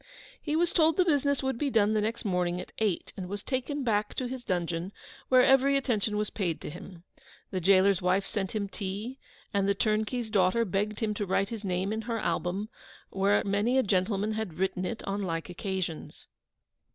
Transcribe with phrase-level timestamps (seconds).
[0.41, 3.43] He was told the business would be done the next morning at eight, and was
[3.43, 4.93] taken back to his dungeon,
[5.29, 7.03] where every attention was paid to him.
[7.51, 9.19] The gaoler's wife sent him tea,
[9.53, 12.69] and the turnkey's daughter begged him to write his name in her album,
[13.11, 16.25] where a many gentlemen had written it on like occasions!